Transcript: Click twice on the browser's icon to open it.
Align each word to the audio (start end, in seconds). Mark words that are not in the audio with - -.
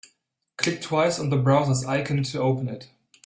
Click 0.57 0.81
twice 0.81 1.19
on 1.19 1.29
the 1.29 1.37
browser's 1.37 1.85
icon 1.85 2.23
to 2.23 2.39
open 2.41 2.67
it. 2.67 2.89